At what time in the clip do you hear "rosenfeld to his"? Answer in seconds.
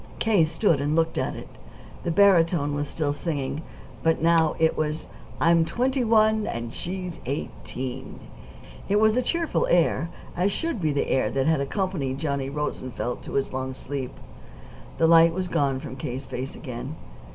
12.49-13.53